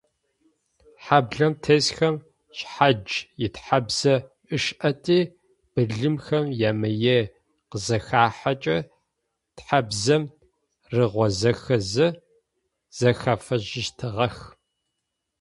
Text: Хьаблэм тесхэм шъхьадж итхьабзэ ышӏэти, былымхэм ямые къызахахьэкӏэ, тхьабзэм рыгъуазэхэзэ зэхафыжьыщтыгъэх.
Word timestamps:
Хьаблэм 1.03 1.53
тесхэм 1.63 2.15
шъхьадж 2.57 3.09
итхьабзэ 3.45 4.15
ышӏэти, 4.55 5.19
былымхэм 5.73 6.45
ямые 6.69 7.17
къызахахьэкӏэ, 7.69 8.77
тхьабзэм 9.55 10.23
рыгъуазэхэзэ 10.93 12.07
зэхафыжьыщтыгъэх. 12.97 14.37